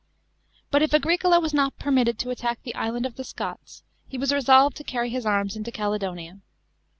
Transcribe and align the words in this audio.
f§ 0.49 0.57
5. 0.71 0.71
But 0.71 0.81
if 0.81 0.95
Agricola 0.95 1.39
was 1.39 1.53
not 1.53 1.77
permitted 1.77 2.17
to 2.17 2.31
attack 2.31 2.63
the 2.63 2.73
island 2.73 3.05
of 3.05 3.17
the 3.17 3.23
Scots, 3.23 3.83
he 4.07 4.17
was 4.17 4.33
resolved 4.33 4.75
to 4.77 4.83
carry 4.83 5.11
his 5.11 5.27
arms 5.27 5.55
hvo 5.55 5.71
Caledonia. 5.71 6.39